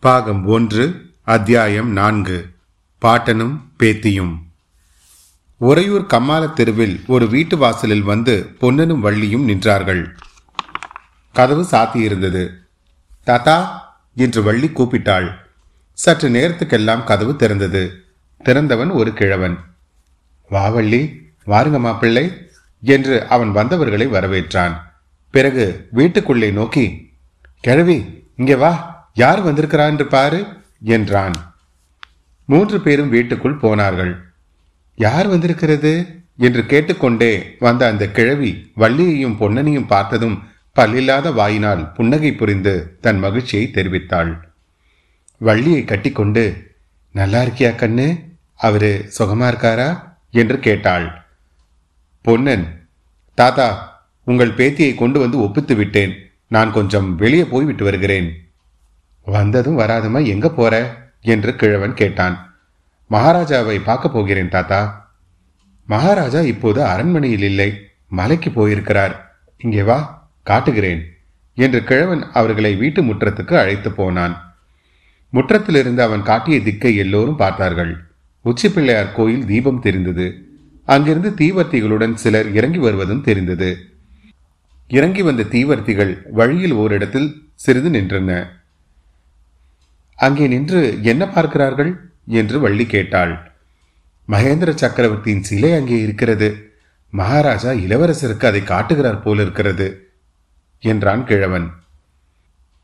பாகம் 0.00 0.46
ஒன்று 0.46 1.12
அத்தியாயம் 1.22 1.90
நான்கு. 1.90 2.48
பாட்டனும் 3.02 3.60
பேத்தியும். 3.78 4.38
உறையூர் 5.56 6.02
கம்மால 6.02 6.52
தெருவில் 6.52 7.00
ஒரு 7.06 7.28
வீட்டு 7.28 7.56
வாசலில் 7.56 8.02
வந்து 8.02 8.54
பொன்னனும் 8.58 9.04
வள்ளியும் 9.04 9.48
நின்றார்கள். 9.48 10.14
கதவு 11.32 11.66
சாத்தியிருந்தது. 11.70 12.48
தாத்தா 13.24 13.56
என்று 14.14 14.42
வள்ளி 14.42 14.66
கூப்பிட்டாள். 14.66 15.34
சற்று 15.92 16.28
நேரத்துக்கெல்லாம் 16.28 17.04
கதவு 17.04 17.36
திறந்தது. 17.38 17.90
திறந்தவன் 18.44 18.90
ஒரு 18.90 19.12
கிழவன். 19.12 19.58
வா 20.48 20.68
வள்ளி 20.68 21.32
வாருங்க 21.46 21.78
மாப்பிள்ளை 21.78 22.46
என்று 22.80 23.28
அவன் 23.28 23.52
வந்தவர்களை 23.52 24.06
வரவேற்றான். 24.06 24.80
பிறகு 25.30 25.88
வீட்டுக்குள்ளே 25.90 26.50
நோக்கி 26.50 27.12
கிழவி 27.60 28.26
இங்கே 28.36 28.54
வா. 28.54 28.96
யார் 29.18 29.40
வந்திருக்கிறான் 29.40 29.90
என்று 29.90 30.06
பாரு 30.06 30.46
என்றான். 30.82 31.54
மூன்று 32.44 32.80
பேரும் 32.80 33.08
வீட்டுக்குள் 33.08 33.56
போனார்கள். 33.56 34.22
யார் 34.96 35.26
வந்திருக்கிறது? 35.26 36.22
என்று 36.36 36.66
கேட்டுக்கொண்டே 36.66 37.56
வந்த 37.58 37.86
அந்த 37.86 38.10
கிழவி 38.10 38.72
வள்ளியையும் 38.74 39.36
பொன்னனையும் 39.40 39.86
பார்த்ததும் 39.86 40.42
பல்லில்லாத 40.76 41.32
வாயினால் 41.34 41.92
புன்னகை 41.92 42.32
புரிந்து 42.32 42.98
தன் 43.00 43.18
மகிழ்ச்சியை 43.18 43.70
தெரிவித்தாள். 43.74 44.40
வள்ளியை 45.38 45.84
கட்டிக்கொண்டு 45.84 46.74
நல்லா 47.12 47.42
இருக்கியா 47.42 47.72
கண்ணு? 47.74 48.24
அவரு 48.54 49.10
சுகமா 49.18 49.46
இருக்காரா? 49.50 50.16
என்று 50.30 50.58
கேட்டாள். 50.58 51.24
பொன்னன் 52.20 52.88
தாத்தா 53.34 53.68
உங்கள் 54.24 54.54
பேத்தியை 54.54 54.94
கொண்டு 54.94 55.20
வந்து 55.20 55.40
ஒப்பித்து 55.40 55.74
விட்டேன். 55.74 56.14
நான் 56.46 56.72
கொஞ்சம் 56.72 57.16
வெளியே 57.16 57.44
போய்விட்டு 57.44 57.84
வருகிறேன். 57.84 58.47
வந்ததும் 59.30 59.78
வராதுமா 59.78 60.26
எங்க 60.26 60.48
போற? 60.50 60.74
என்று 61.20 61.56
கிழவன் 61.56 61.94
கேட்டான். 61.94 62.36
மகாராஜாவை 63.10 63.82
பார்க்க 63.84 64.08
போகிறேன் 64.08 64.48
தாத்தா. 64.48 65.12
மகாராஜா 65.86 66.40
இப்போது 66.40 66.84
அரண்மனையில் 66.84 67.42
இல்லை. 67.42 67.80
மலைக்கு 68.08 68.50
போயிருக்கிறார். 68.50 69.40
இங்கே 69.58 69.82
வா 69.82 70.30
காட்டுகிறேன் 70.42 71.02
என்று 71.54 71.84
கிழவன் 71.84 72.22
அவர்களை 72.32 72.74
வீட்டு 72.74 73.02
முற்றத்துக்கு 73.02 73.54
அழைத்து 73.54 73.92
போனான். 73.92 74.56
முற்றத்திலிருந்து 75.30 76.02
அவன் 76.02 76.22
காட்டிய 76.22 76.60
திக்கை 76.60 76.96
எல்லோரும் 76.96 77.36
பார்த்தார்கள். 77.36 78.04
உச்சி 78.42 78.68
பிள்ளையார் 78.68 79.12
கோயில் 79.12 79.46
தீபம் 79.46 79.80
தெரிந்தது. 79.80 80.26
அங்கிருந்து 80.84 81.30
தீவர்த்திகளுடன் 81.30 82.14
சிலர் 82.14 82.52
இறங்கி 82.52 82.78
வருவதும் 82.78 83.20
தெரிந்தது. 83.20 83.76
இறங்கி 84.88 85.22
வந்த 85.22 85.42
தீவர்த்திகள் 85.42 86.30
வழியில் 86.30 86.72
ஓரிடத்தில் 86.72 87.42
சிறிது 87.54 87.90
நின்றன. 87.90 88.48
அங்கே 90.18 90.46
நின்று 90.46 90.98
என்ன 91.02 91.28
பார்க்கிறார்கள்? 91.28 92.10
என்று 92.26 92.60
வள்ளி 92.60 92.86
கேட்டாள். 92.86 93.52
மகேந்திர 94.28 94.74
சக்கரவர்த்தியின் 94.74 95.42
சிலை 95.42 95.72
அங்கே 95.72 96.00
இருக்கிறது. 96.00 96.72
மகாராஜா 97.10 97.70
இளவரசருக்கு 97.70 98.46
அதை 98.46 98.62
காட்டுகிறார் 98.62 99.22
போல 99.22 99.42
இருக்கிறது 99.42 100.10
என்றான் 100.80 101.24
கிழவன். 101.24 101.70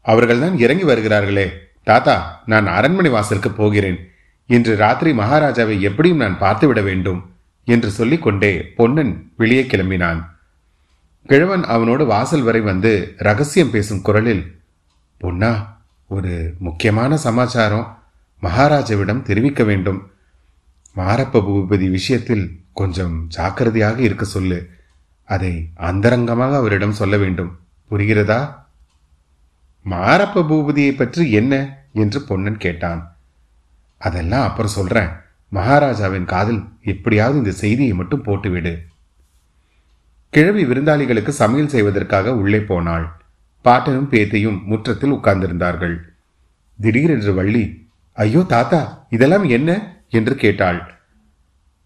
அவர்கள்தான் 0.00 0.58
இறங்கி 0.58 0.84
வருகிறார்களே. 0.84 1.48
தாத்தா 1.82 2.42
நான் 2.46 2.66
அரண்மனை 2.66 3.10
வாசலுக்கு 3.10 3.50
போகிறேன். 3.50 3.98
இன்று 4.46 4.76
ராத்திரி 4.76 5.12
மகாராஜாவை 5.12 5.80
எப்படியும் 5.80 6.16
நான் 6.16 6.40
பார்த்துவிட 6.40 6.82
வேண்டும் 6.82 7.20
என்று 7.64 7.90
சொல்லிக்கொண்டே 7.90 8.62
பொன்னன் 8.76 9.32
வெளியே 9.36 9.62
கிளம்பினான். 9.62 10.20
கிழவன் 11.26 11.64
அவனோடு 11.64 12.06
வாசல் 12.06 12.42
வரை 12.42 12.60
வந்து 12.60 13.14
ரகசியம் 13.16 13.70
பேசும் 13.70 14.02
குரலில் 14.02 14.60
பொன்னா 15.18 15.73
ஒரு 16.06 16.54
முக்கியமான 16.58 17.16
சமாச்சாரம் 17.16 17.98
மகாராஜாவிடம் 18.42 19.22
தெரிவிக்க 19.22 19.64
வேண்டும். 19.64 20.10
மாரப்ப 20.96 21.40
பூபதி 21.40 21.90
விஷயத்தில் 21.90 22.64
கொஞ்சம் 22.72 23.26
ஜாக்கிரதையாக 23.28 24.00
இருக்க 24.00 24.24
சொல்லு. 24.24 24.70
அதை 25.24 25.70
அந்தரங்கமாக 25.74 26.56
அவரிடம் 26.56 26.92
சொல்ல 26.92 27.16
வேண்டும். 27.16 27.58
புரிகிறதா? 27.90 28.54
மாரப்ப 29.90 30.42
பூபதியை 30.42 30.96
பற்றி 30.96 31.30
என்ன? 31.30 31.78
என்று 31.92 32.22
பொன்னன் 32.22 32.56
கேட்டான். 32.56 33.16
அதெல்லாம் 33.98 34.48
அப்புறம் 34.48 34.70
சொல்றேன். 34.70 35.08
மகாராஜாவின் 35.48 36.24
காதில் 36.24 36.62
எப்படியாவது 36.84 37.38
இந்த 37.38 37.50
செய்தியை 37.50 37.92
மட்டும் 37.92 38.24
போட்டுவிடு. 38.24 38.78
கிழவி 40.30 40.64
விருந்தாளிகளுக்கு 40.64 41.28
சமையல் 41.28 41.68
செய்வதற்காக 41.68 42.34
உள்ளே 42.34 42.60
போனாள். 42.60 43.23
பாட்டனும் 43.64 44.10
பேத்தையும் 44.10 44.64
முற்றத்தில் 44.64 45.12
உட்கார்ந்திருந்தார்கள். 45.12 45.96
திடீரென்று 46.80 47.34
வள்ளி 47.34 47.88
ஐயோ 48.12 48.40
தாத்தா 48.40 49.06
இதெல்லாம் 49.10 49.44
என்ன? 49.48 49.96
என்று 50.08 50.34
கேட்டாள். 50.34 50.94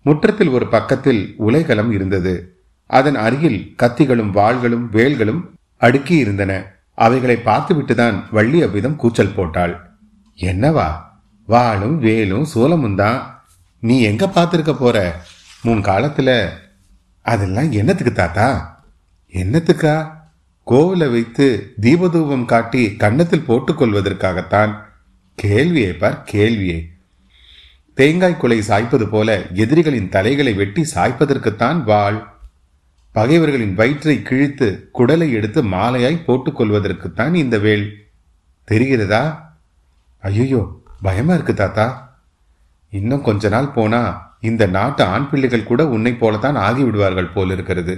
முற்றத்தில் 0.03 0.49
ஒரு 0.49 0.67
பக்கத்தில் 0.67 1.35
உலைகலம் 1.39 1.91
இருந்தது. 1.91 2.63
அதன் 2.87 3.15
அருகில் 3.15 3.75
கத்திகளும் 3.83 4.31
வாள்களும் 4.31 4.89
வேல்களும் 4.93 5.41
அடுக்கி 5.77 6.17
இருந்தன. 6.17 6.65
அவைகளை 6.95 7.37
பார்த்துவிட்டுதான் 7.37 8.23
வள்ளி 8.31 8.63
அவ்விதம் 8.63 8.97
கூச்சல் 8.97 9.35
போட்டாள். 9.35 9.91
என்னவா? 10.37 11.03
வாளும் 11.47 11.99
வேலும் 11.99 12.47
சூலமும் 12.55 12.95
தான். 12.95 13.45
நீ 13.81 14.01
எங்க 14.01 14.27
பார்த்துருக்க 14.27 14.75
போற? 14.75 15.21
முன் 15.63 15.81
காலத்துல 15.81 16.49
அதெல்லாம் 17.23 17.73
என்னத்துக்கு 17.73 18.13
தாத்தா? 18.13 18.81
என்னத்துக்கா? 19.33 20.18
கோவில 20.71 21.11
வைத்து 21.11 21.75
தீபதூபம் 21.81 22.45
காட்டி 22.45 22.97
கன்னத்தில் 22.97 23.45
போட்டுக்கொள்வதற்காகத்தான். 23.49 24.73
கேள்வியை 25.35 25.93
பார் 25.93 26.23
கேள்வியை. 26.23 26.89
தேங்காய் 27.95 28.37
குலை 28.37 28.63
சாய்ப்பது 28.63 29.09
போல 29.09 29.47
எதிரிகளின் 29.55 30.09
தலைகளை 30.09 30.53
வெட்டி 30.53 30.85
சாய்ப்பதற்குத்தான் 30.95 31.83
வாழ். 31.83 32.19
பகைவர்களின் 33.13 33.75
வயிற்றை 33.75 34.23
கிழித்து 34.23 34.91
குடலை 34.99 35.31
எடுத்து 35.31 35.63
மாலையாய் 35.63 36.25
போட்டுக்கொள்வதற்குத்தான் 36.27 37.35
இந்த 37.35 37.59
வேள். 37.59 38.07
தெரிகிறதா? 38.71 39.39
ஐயோ 40.19 40.83
பயமா 41.03 41.35
இருக்கு 41.35 41.55
தாத்தா. 41.55 42.19
இன்னும் 42.91 43.23
கொஞ்ச 43.23 43.49
நாள் 43.49 43.69
போனா 43.69 44.03
இந்த 44.41 44.67
நாட்டு 44.67 45.05
ஆண் 45.05 45.31
பிள்ளைகள் 45.31 45.65
கூட 45.65 45.89
உன்னை 45.89 46.13
போலத்தான் 46.15 46.57
ஆகிவிடுவார்கள் 46.57 47.33
போல 47.35 47.53
இருக்கிறது 47.53 47.95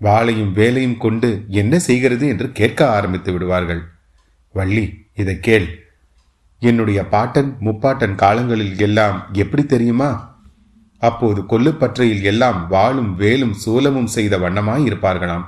வாளையும் 0.00 0.52
வேலையும் 0.52 0.96
கொண்டு 0.96 1.44
என்ன 1.48 1.78
செய்கிறது 1.78 2.28
என்று 2.28 2.52
கேட்க 2.52 2.90
ஆரம்பித்து 2.90 3.32
விடுவார்கள். 3.32 3.82
வள்ளி 4.52 5.06
இதை 5.14 5.40
கேள். 5.40 5.86
என்னுடைய 6.58 7.08
பாட்டன் 7.08 7.56
முப்பாட்டன் 7.60 8.14
காலங்களில் 8.14 8.78
எல்லாம் 8.78 9.28
எப்படி 9.32 9.66
தெரியுமா? 9.66 10.36
அப்போது 10.98 11.42
கொல்லுப்பற்றையில் 11.42 12.22
எல்லாம் 12.22 12.66
வாளும் 12.68 13.14
வேலும் 13.14 13.56
சூலமும் 13.66 14.04
செய்த 14.04 14.38
வண்ணமாய் 14.38 14.88
இருப்பார்களாம். 14.88 15.44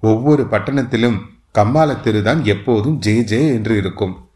ஒவ்வொரு 0.00 0.46
பட்டணத்திலும் 0.50 1.20
கம்மால 1.54 2.42
எப்போதும் 2.42 2.98
ஜே 2.98 3.24
ஜே 3.24 3.46
என்று 3.46 3.76
இருக்கும். 3.76 4.28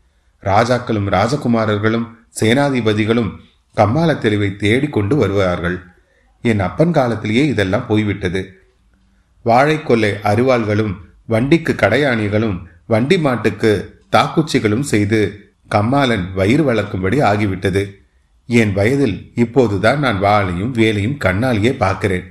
ராஜாக்களும் 0.43 1.09
ராஜகுமாரர்களும் 1.09 2.09
சேனாதிபதிகளும் 2.41 3.37
கம்மால 3.77 4.19
தேடிக்கொண்டு 4.57 5.17
வருவார்கள். 5.17 5.83
என் 6.43 6.61
அப்பன் 6.61 6.93
காலத்திலேயே 6.93 7.47
இதெல்லாம் 7.47 7.87
போய்விட்டது. 7.87 8.60
வாழைக்கொல்லை 9.45 10.11
அருவாள்களும் 10.23 10.95
வண்டிக்கு 11.27 11.73
கடையாணிகளும் 11.73 12.63
வண்டி 12.87 13.19
மாட்டுக்கு 13.19 14.01
தாக்குச்சிகளும் 14.13 14.81
செய்து 14.81 15.49
கம்மாளன் 15.69 16.33
வயிறு 16.35 16.73
வளர்க்கும்படி 16.73 17.23
ஆகிவிட்டது. 17.23 17.91
என் 18.47 18.73
வயதில் 18.73 19.33
இப்போதுதான் 19.35 19.99
நான் 19.99 20.23
வாளையும் 20.23 20.71
வேலையும் 20.71 21.19
கண்ணாலேயே 21.25 21.77
பார்க்கிறேன். 21.77 22.25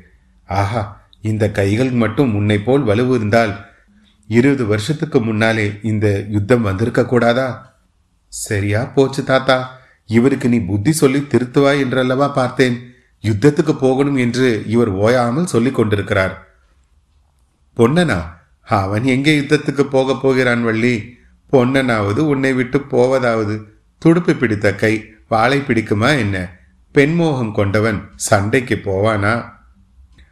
ஆஹா 0.45 1.07
இந்த 1.21 1.51
கைகள் 1.51 1.91
மட்டும் 1.91 2.35
உன்னை 2.35 2.57
போல் 2.57 2.83
வலுவு 2.83 3.13
இருந்தால் 3.13 3.67
இருபது 4.27 4.65
வருஷத்துக்கு 4.65 5.21
முன்னாலே 5.21 5.71
இந்த 5.81 6.25
யுத்தம் 6.29 6.61
வந்திருக்க 6.61 7.05
கூடாதா? 7.05 7.77
சரியா 8.27 8.83
போச்சு 8.83 9.23
தாத்தா. 9.23 9.79
இவருக்கு 10.05 10.49
நீ 10.49 10.59
புத்தி 10.59 10.91
சொல்லி 10.91 11.19
திருத்துவாய் 11.19 11.79
என்றல்லவா 11.79 12.27
பார்த்தேன். 12.27 12.77
யுத்தத்துக்கு 13.21 13.73
போகணும் 13.79 14.15
என்று 14.15 14.63
இவர் 14.67 14.89
ஓயாமல் 14.89 15.45
சொல்லிக் 15.45 15.75
கொண்டிருக்கிறார். 15.75 16.48
பொன்னனா? 17.79 18.23
அவன் 18.61 19.03
எங்கே 19.03 19.39
யுத்தத்துக்கு 19.39 19.83
போக 19.83 20.15
போகிறான் 20.15 20.63
வள்ளி? 20.63 21.17
பொன்னனாவது 21.51 22.17
உன்னை 22.17 22.53
விட்டு 22.53 22.79
போவதாவது. 22.79 23.63
துடுப்பு 23.97 24.35
பிடித்த 24.35 24.75
கை 24.75 25.13
வாழை 25.27 25.59
பிடிக்குமா 25.59 26.17
என்ன? 26.17 26.51
பெண்மோகம் 26.91 27.51
கொண்டவன் 27.51 28.09
சண்டைக்கு 28.15 28.75
போவானா? 28.75 29.45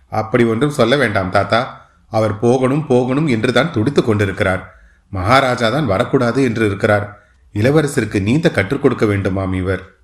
அப்படி 0.09 0.43
ஒன்றும் 0.43 0.69
சொல்ல 0.69 0.95
வேண்டாம் 0.95 1.29
தாத்தா. 1.29 1.89
அவர் 2.09 2.39
போகணும் 2.39 2.87
போகணும் 2.87 3.27
என்று 3.27 3.53
தான் 3.53 3.71
துடித்துக் 3.71 4.05
கொண்டிருக்கிறார். 4.05 4.75
மகாராஜா 5.09 5.69
தான் 5.69 5.85
வரக்கூடாது 5.85 6.43
என்று 6.43 6.65
இருக்கிறார். 6.65 7.21
இளவரசருக்கு 7.53 8.21
நீந்த 8.21 8.51
கற்றுக் 8.51 8.81
கொடுக்க 8.81 9.05
வேண்டுமாம் 9.05 9.53
இவர். 9.53 9.95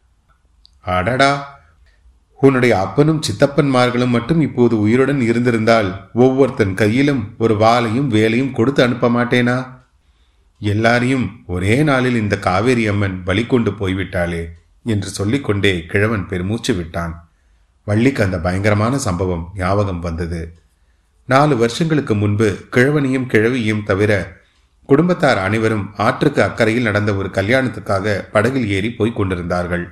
அடடா! 0.82 1.62
உன்னுடைய 2.46 2.80
அப்பனும் 2.80 3.22
சித்தப்பன்மார்களும் 3.28 4.14
மட்டும் 4.16 4.42
இப்போது 4.42 4.80
உயிருடன் 4.80 5.22
இருந்திருந்தால் 5.22 5.90
ஒவ்வொருத்தன் 6.14 6.74
கையிலும் 6.74 7.36
ஒரு 7.38 7.54
வாளையும் 7.54 8.08
வேலையும் 8.08 8.52
கொடுத்து 8.52 8.84
அனுப்ப 8.84 9.10
மாட்டேனா? 9.10 9.68
எல்லாரையும் 10.60 11.26
ஒரே 11.46 11.84
நாளில் 11.84 12.16
இந்த 12.16 12.40
காவேரி 12.40 12.88
அம்மன் 12.88 13.24
பலி 13.24 13.46
கொண்டு 13.46 13.72
போய்விட்டாளே 13.72 14.44
என்று 14.84 15.10
சொல்லிக்கொண்டே 15.10 15.86
கிழவன் 15.86 16.28
பெருமூச்சு 16.28 16.74
விட்டான். 16.74 17.32
வள்ளிக்கு 17.86 18.24
அந்த 18.24 18.38
பயங்கரமான 18.40 18.98
சம்பவம் 18.98 19.50
ஞாபகம் 19.56 20.00
வந்தது. 20.00 20.42
நாலு 21.26 21.58
வருஷங்களுக்கு 21.58 22.16
முன்பு 22.16 22.48
கிழவனையும் 22.72 23.30
கிழவியும் 23.34 23.84
தவிர 23.84 24.42
குடும்பத்தார் 24.86 25.38
அனைவரும் 25.38 25.90
ஆற்றுக்கு 25.98 26.42
அக்கறையில் 26.44 26.82
நடந்த 26.82 27.16
ஒரு 27.16 27.30
கல்யாணத்துக்காக 27.34 28.22
படகில் 28.32 28.70
ஏறி 28.70 28.90
போய்க் 28.92 29.16
கொண்டிருந்தார்கள். 29.16 29.86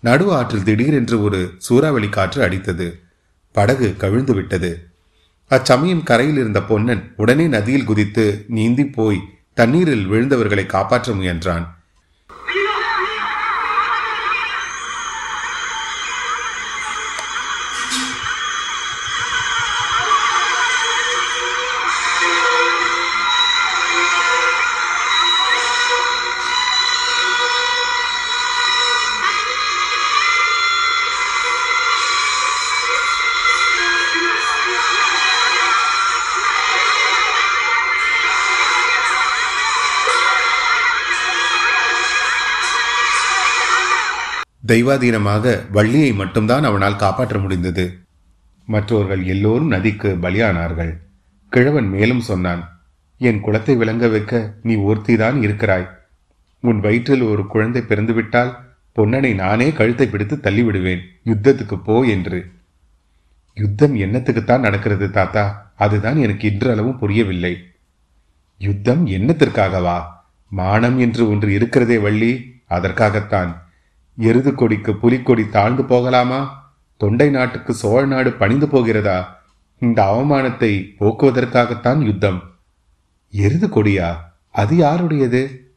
நடு 0.00 0.34
ஆற்றில் 0.34 0.62
திடீரென்று 0.62 1.22
ஒரு 1.22 1.50
சூறாவளி 1.58 2.08
காற்று 2.08 2.42
அடித்தது. 2.42 3.00
படகு 3.52 3.96
கவிழ்ந்து 3.96 4.34
விட்டது. 4.34 4.86
அச்சமயம் 5.48 6.02
கரையில் 6.02 6.36
இருந்த 6.36 6.62
பொன்னன் 6.62 7.12
உடனே 7.16 7.46
நதியில் 7.46 7.84
குதித்து 7.84 8.44
நீந்தி 8.48 8.84
போய் 8.84 9.38
தண்ணீரில் 9.54 10.06
விழுந்தவர்களை 10.06 10.66
காப்பாற்ற 10.66 11.12
முயன்றான். 11.12 11.79
தெய்வாதீனமாக 44.70 45.70
வள்ளியை 45.70 46.12
மட்டும்தான் 46.12 46.64
அவனால் 46.64 46.96
காப்பாற்ற 46.96 47.38
முடிந்தது. 47.38 47.98
மற்றவர்கள் 48.66 49.24
எல்லோரும் 49.24 49.70
நதிக்கு 49.70 50.16
பலியானார்கள். 50.22 50.96
கிழவன் 51.48 51.88
மேலும் 51.88 52.20
சொன்னான் 52.20 52.82
என் 53.18 53.40
குளத்தை 53.40 53.76
விளங்க 53.76 54.08
வைக்க 54.08 54.54
நீ 54.62 54.76
ஒருத்திதான் 54.76 55.42
இருக்கிறாய். 55.42 55.90
உன் 56.60 56.80
வயிற்றில் 56.80 57.22
ஒரு 57.22 57.46
குழந்தை 57.46 57.82
பிறந்துவிட்டால் 57.82 58.56
பொன்னனை 58.96 59.34
நானே 59.34 59.72
கழுத்தை 59.72 60.06
பிடித்து 60.06 60.36
தள்ளிவிடுவேன். 60.36 61.00
யுத்தத்துக்கு 61.24 61.82
போ 61.84 62.02
என்று. 62.02 62.50
யுத்தம் 63.54 63.96
என்னத்துக்குத்தான் 63.96 64.60
நடக்கிறது 64.60 65.10
தாத்தா? 65.10 65.72
அதுதான் 65.76 66.16
எனக்கு 66.16 66.52
இன்றளவும் 66.52 66.98
புரியவில்லை. 66.98 67.66
யுத்தம் 68.58 69.06
என்னத்திற்காகவா? 69.06 70.02
மானம் 70.48 70.98
என்று 70.98 71.28
ஒன்று 71.28 71.52
இருக்கிறதே 71.52 71.98
வள்ளி. 71.98 72.62
அதற்காகத்தான். 72.66 73.69
எருது 74.20 74.54
கொடிக்கு 74.54 74.96
புலிக்கொடி 74.96 75.48
தாழ்ந்து 75.48 75.84
போகலாமா? 75.84 76.72
தொண்டை 76.96 77.30
நாட்டுக்கு 77.30 77.74
சோழ 77.74 78.06
நாடு 78.06 78.32
பணிந்து 78.32 78.68
போகிறதா? 78.68 79.42
இந்த 79.78 80.02
அவமானத்தை 80.02 80.94
போக்குவதற்காகத்தான் 81.00 81.98
யுத்தம். 81.98 82.42
எருது 83.30 83.68
கொடியா? 83.68 84.34
அது 84.50 84.76
யாருடையது? 84.76 85.72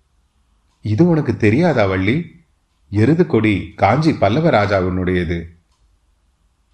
இது 0.82 1.08
உனக்கு 1.08 1.38
தெரியாதா 1.38 1.86
வள்ளி? 1.86 2.46
எருது 2.90 3.26
கொடி 3.26 3.74
காஞ்சி 3.76 4.14
பல்லவ 4.14 4.50
ராஜாவினுடையது. 4.50 5.44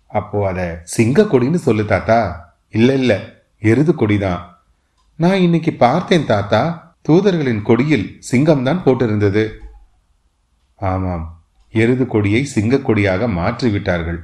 அப்போ 0.08 0.48
அத 0.48 0.82
சிங்க 0.84 1.24
கொடின்னு 1.24 1.56
சொல்லு 1.56 1.86
தாத்தா. 1.86 2.52
இல்ல 2.70 2.94
இல்ல 2.94 3.34
எருது 3.60 3.94
கொடிதான். 3.94 4.40
நான் 5.16 5.38
இன்னைக்கு 5.38 5.74
பார்த்தேன் 5.74 6.26
தாத்தா. 6.26 6.94
தூதர்களின் 7.02 7.62
கொடியில் 7.62 8.16
சிங்கம் 8.20 8.64
தான் 8.64 8.84
போட்டிருந்தது. 8.84 9.52
ஆமாம். 10.76 11.39
எருது 11.72 12.06
கொடியை 12.06 12.48
சிங்கக்கொடியாக 12.56 13.28
மாற்றிவிட்டார்கள். 13.28 14.20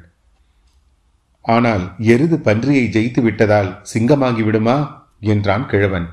ஆனால் 1.42 1.94
எருது 1.97 2.38
பன்றியை 2.38 2.86
ஜெயித்து 2.88 3.21
விட்டதால் 3.21 3.86
சிங்கமாகி 3.94 4.44
விடுமா? 4.44 5.07
என்றான் 5.19 5.68
கிழவன். 5.68 6.09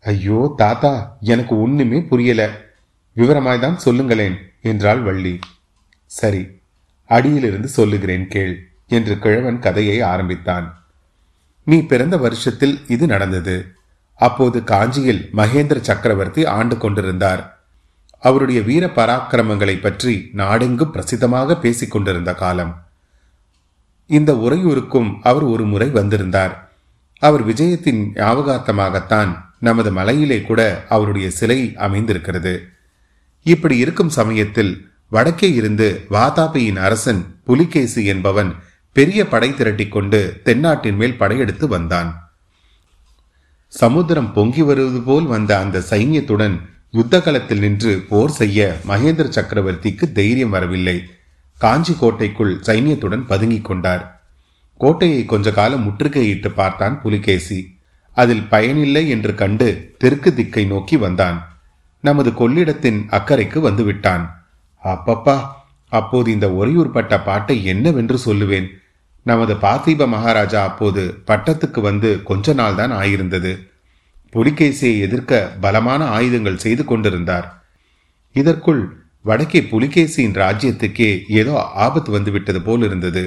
ஐயோ 0.00 0.54
தாத்தா 0.56 1.16
எனக்கு 1.20 1.60
ஒண்ணுமே 1.60 2.02
புரியல. 2.02 2.50
விவரமாய்தான் 3.16 3.74
சொல்லுங்களேன் 3.74 4.36
என்றாள் 4.62 5.02
வள்ளி. 5.02 5.38
சரி 6.06 6.62
அடியிலிருந்து 7.06 7.68
சொல்லுகிறேன் 7.68 8.28
கேள் 8.28 8.68
என்று 8.86 9.18
கிழவன் 9.18 9.58
கதையை 9.58 10.00
ஆரம்பித்தான். 10.00 10.84
நீ 11.64 11.80
பிறந்த 11.80 12.16
வருஷத்தில் 12.16 12.80
இது 12.88 13.06
நடந்தது. 13.06 13.66
அப்போது 14.14 14.64
காஞ்சியில் 14.64 15.30
மகேந்திர 15.36 15.80
சக்கரவர்த்தி 15.80 16.46
ஆண்டு 16.46 16.78
கொண்டிருந்தார். 16.78 17.53
அவருடைய 18.28 18.60
வீர 18.68 18.84
பராக்கிரமங்களை 18.98 19.76
பற்றி 19.80 20.14
நாடெங்கும் 20.40 20.92
பிரசித்தமாக 20.94 21.56
பேசிக் 21.60 21.90
கொண்டிருந்த 21.90 22.32
காலம். 22.34 22.72
இந்த 24.10 24.30
உரையூருக்கும் 24.46 25.10
அவர் 25.22 25.46
ஒரு 25.52 25.64
முறை 25.72 25.88
வந்திருந்தார். 25.98 26.54
அவர் 27.22 27.42
விஜயத்தின் 27.46 28.00
ஞாபகார்த்தமாகத்தான் 28.20 29.30
நமது 29.58 29.90
மலையிலே 29.92 30.38
கூட 30.40 30.60
அவருடைய 30.88 31.26
சிலை 31.30 31.60
அமைந்திருக்கிறது. 31.86 32.54
இப்படி 33.46 33.76
இருக்கும் 33.76 34.12
சமயத்தில் 34.18 34.72
வடக்கே 35.12 35.48
இருந்து 35.52 35.88
வாதாபியின் 36.10 36.80
அரசன் 36.86 37.22
புலிகேசி 37.44 38.02
என்பவன் 38.04 38.50
பெரிய 38.96 39.20
படை 39.32 39.48
திரட்டி 39.54 39.86
கொண்டு 39.88 40.20
தென்னாட்டின் 40.44 40.98
மேல் 41.00 41.20
படையெடுத்து 41.22 41.66
வந்தான். 41.68 42.10
சமுத்திரம் 43.72 44.30
பொங்கி 44.32 44.62
வருவது 44.62 45.00
போல் 45.00 45.26
வந்த 45.26 45.52
அந்த 45.58 45.78
சைன்யத்துடன் 45.90 46.56
யுத்த 46.96 47.20
களத்தில் 47.20 47.58
நின்று 47.58 47.92
போர் 48.08 48.30
செய்ய 48.30 48.76
மகேந்திர 48.88 49.26
சக்கரவர்த்திக்கு 49.36 50.12
தைரியம் 50.12 50.50
வரவில்லை. 50.50 50.94
காஞ்சி 51.58 51.94
கோட்டைக்குள் 51.94 52.52
சைன்யத்துடன் 52.66 53.24
பதுங்கிக் 53.26 53.64
கொண்டார். 53.64 54.04
கோட்டையை 54.80 55.24
கொஞ்ச 55.24 55.50
காலம் 55.50 55.84
முற்றுகையிட்டு 55.86 56.50
பார்த்தான் 56.54 57.00
புலிகேசி. 57.00 57.58
அதில் 58.12 58.44
பயனில்லை 58.44 59.08
என்று 59.08 59.34
கண்டு 59.34 59.94
தெற்கு 59.98 60.32
திக்கை 60.34 60.66
நோக்கி 60.66 60.96
வந்தான். 60.96 61.38
நமது 62.00 62.30
கொள்ளிடத்தின் 62.30 63.00
அக்கறைக்கு 63.10 63.60
வந்துவிட்டான். 63.68 64.24
அப்பப்பா 64.84 65.36
அப்போது 65.88 66.30
இந்த 66.32 66.46
ஒரையூர்பட்ட 66.60 67.24
பாட்டை 67.24 67.64
என்னவென்று 67.64 68.18
சொல்லுவேன். 68.24 68.68
நமது 69.22 69.54
பார்த்திப 69.54 70.08
மகாராஜா 70.08 70.62
அப்போது 70.62 71.22
பட்டத்துக்கு 71.26 71.80
வந்து 71.80 72.22
கொஞ்ச 72.22 72.52
நாள் 72.52 72.74
தான் 72.74 72.92
ஆயிருந்தது. 72.92 73.52
புலிகேசியை 74.34 74.98
எதிர்க்க 75.06 75.52
பலமான 75.60 76.04
ஆயுதங்கள் 76.16 76.62
செய்து 76.64 76.84
கொண்டிருந்தார். 76.84 77.46
இதற்குள் 78.32 78.82
வடக்கே 79.22 79.60
புலிகேசியின் 79.60 80.38
ராஜ்யத்துக்கே 80.42 81.10
ஏதோ 81.28 81.54
ஆபத்து 81.84 82.10
வந்துவிட்டது 82.12 82.62
போல் 82.62 82.82
இருந்தது 82.82 83.22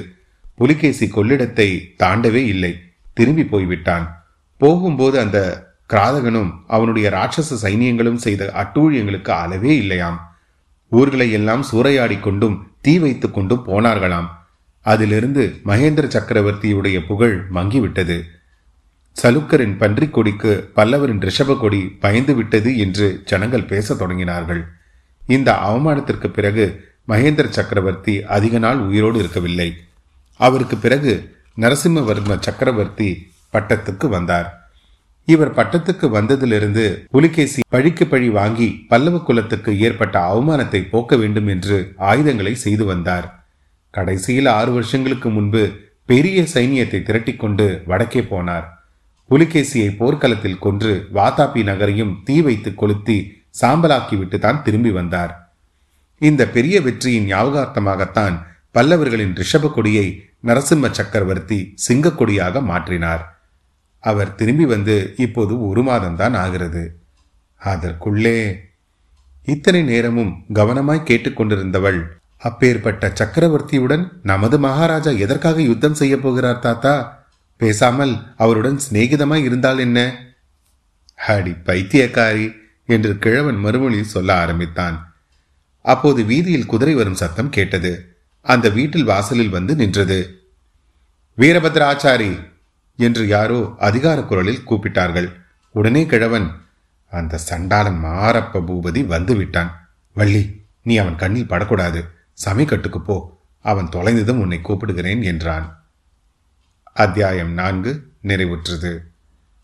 புலிகேசி 0.54 1.06
கொள்ளிடத்தை 1.06 1.68
தாண்டவே 2.02 2.42
இல்லை. 2.52 2.72
திரும்பி 3.14 3.44
போய்விட்டான். 3.44 4.06
போகும்போது 4.56 5.18
அந்த 5.18 5.38
கிராதகனும் 5.92 6.50
அவனுடைய 6.66 7.06
ராட்சச 7.10 7.56
சைனியங்களும் 7.62 8.22
செய்த 8.24 8.50
அட்டூழியங்களுக்கு 8.54 9.30
அளவே 9.42 9.76
இல்லையாம். 9.76 10.18
ஊர்களை 10.92 11.28
எல்லாம் 11.32 11.64
சூறையாடி 11.72 12.20
கொண்டும் 12.20 12.56
தீ 12.80 12.98
வைத்துக் 12.98 13.34
கொண்டும் 13.34 13.66
போனார்களாம். 13.66 14.28
அதிலிருந்து 14.80 15.60
மகேந்திர 15.64 16.06
சக்கரவர்த்தியுடைய 16.14 16.98
புகழ் 17.06 17.36
மங்கிவிட்டது. 17.54 18.18
சலுக்கரின் 19.16 19.76
பன்றிக் 19.76 20.14
கொடிக்கு 20.14 20.52
பல்லவரின் 20.76 21.22
ரிஷப 21.28 21.54
கொடி 21.58 21.80
பயந்து 22.04 22.34
விட்டது 22.34 22.70
என்று 22.78 23.06
ஜனங்கள் 23.24 23.64
பேசத் 23.64 24.00
தொடங்கினார்கள். 24.02 24.60
இந்த 25.26 25.52
அவமானத்திற்கு 25.70 26.28
பிறகு 26.28 26.66
மகேந்திர 27.08 27.48
சக்கரவர்த்தி 27.48 28.14
அதிக 28.36 28.58
நாள் 28.58 28.78
உயிரோடு 28.78 29.18
இருக்கவில்லை. 29.18 29.68
அவருக்கு 30.40 30.76
பிறகு 30.76 31.14
நரசிம்மவர்ம 31.56 32.36
சக்கரவர்த்தி 32.40 33.10
பட்டத்துக்கு 33.52 34.08
வந்தார். 34.08 34.48
இவர் 35.28 35.54
பட்டத்துக்கு 35.54 36.06
வந்ததிலிருந்து 36.14 36.84
புலிகேசி 37.10 37.60
பழிக்கு 37.68 38.04
பழி 38.06 38.28
வாங்கி 38.38 38.68
பல்லவ 38.88 39.18
குலத்துக்கு 39.18 39.72
ஏற்பட்ட 39.80 40.16
அவமானத்தை 40.32 40.80
போக்க 40.88 41.16
வேண்டும் 41.16 41.46
என்று 41.46 41.78
ஆயுதங்களை 41.96 42.54
செய்து 42.54 42.84
வந்தார். 42.84 43.28
கடைசியில் 43.94 44.50
ஆறு 44.58 44.72
வருஷங்களுக்கு 44.72 45.28
முன்பு 45.30 45.62
பெரிய 46.10 46.40
சைனியத்தை 46.54 47.00
திரட்டிக்கொண்டு 47.08 47.66
வடக்கே 47.84 48.20
போனார். 48.32 48.66
புலிகேசியை 49.30 49.96
போர்க்களத்தில் 49.96 50.58
கொன்று 50.58 50.92
வாதாபி 51.14 51.62
நகரையும் 51.62 52.14
தீ 52.24 52.40
வைத்து 52.40 52.74
கொளுத்தி 52.74 53.16
சாம்பலாக்கிவிட்டு 53.60 54.38
தான் 54.38 54.62
திரும்பி 54.62 54.90
வந்தார். 54.90 55.32
இந்த 56.20 56.42
பெரிய 56.46 56.80
வெற்றியின் 56.80 57.28
ஞாபகார்த்தமாகத்தான் 57.32 58.36
பல்லவர்களின் 58.74 59.34
ரிஷப 59.40 59.72
கொடியை 59.72 60.06
நரசிம்ம 60.46 60.90
சக்கரவர்த்தி 60.90 61.74
சிங்கக்கொடியாக 61.88 62.60
மாற்றினார். 62.60 63.22
அவர் 64.04 64.34
திரும்பி 64.34 64.64
வந்து 64.64 65.14
இப்போது 65.16 65.54
ஒரு 65.68 65.82
மாதம்தான் 65.82 66.36
ஆகிறது. 66.36 66.82
அதற்குள்ளே 67.62 68.38
இத்தனை 69.46 69.82
நேரமும் 69.82 70.32
கவனமாய் 70.54 71.08
கேட்டுக்கொண்டிருந்தவள் 71.08 72.00
அப்பேற்பட்ட 72.36 73.12
சக்கரவர்த்தியுடன் 73.20 74.04
நமது 74.22 74.58
மகாராஜா 74.58 75.10
எதற்காக 75.24 75.60
யுத்தம் 75.60 75.94
செய்ய 75.94 76.16
போகிறார் 76.16 76.64
தாத்தா? 76.66 77.17
பேசாமல் 77.60 78.34
அவருடன் 78.36 78.80
சிநேகிதமாய் 78.90 79.42
இருந்தால் 79.42 79.78
என்ன? 79.78 79.98
அடி 81.14 81.50
பைத்தியக்காரி 81.50 82.52
என்று 82.86 83.18
கிழவன் 83.18 83.56
மறுமொழி 83.56 84.04
சொல்ல 84.04 84.36
ஆரம்பித்தான். 84.36 84.96
அப்போது 85.82 86.24
வீதியில் 86.24 86.66
குதிரை 86.66 86.94
வரும் 86.94 87.14
சத்தம் 87.14 87.50
கேட்டது. 87.50 88.18
அந்த 88.40 88.68
வீட்டில் 88.68 89.04
வாசலில் 89.04 89.48
வந்து 89.48 89.74
நின்றது. 89.74 90.18
வீரபத்ர 91.38 91.82
ஆச்சாரி 91.82 92.30
என்று 92.96 93.26
யாரோ 93.26 93.74
அதிகார 93.78 94.22
குரலில் 94.22 94.64
கூப்பிட்டார்கள். 94.66 95.28
உடனே 95.70 96.06
கிழவன் 96.06 96.48
அந்த 97.12 97.38
சண்டாளன் 97.38 98.00
மாரப்ப 98.04 98.62
பூபதி 98.68 99.06
வந்து 99.06 99.36
விட்டான். 99.36 99.90
வள்ளி 100.14 100.42
நீ 100.82 100.96
அவன் 100.96 101.16
கண்ணில் 101.16 101.46
படக்கூடாது. 101.46 102.00
சமைக்கட்டுக்கு 102.44 102.98
போ. 102.98 103.40
அவன் 103.64 103.88
தொலைந்ததும் 103.88 104.40
உன்னை 104.40 104.58
கூப்பிடுகிறேன் 104.62 105.22
என்றான். 105.22 105.87
அத்தியாயம் 106.98 107.52
நான்கு 107.52 108.12
நிறைவுற்றது. 108.24 108.98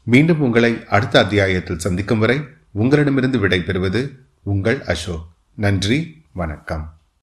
மீண்டும் 0.03 0.41
உங்களை 0.41 0.85
அடுத்த 0.89 1.19
அத்தியாயத்தில் 1.19 1.79
சந்திக்கும் 1.79 2.19
வரை 2.19 2.41
உங்களிடமிருந்து 2.71 3.39
விடை 3.39 3.63
பெறுவது 3.63 4.19
உங்கள் 4.43 4.83
அசோக். 4.83 5.27
நன்றி 5.55 6.23
வணக்கம். 6.33 6.94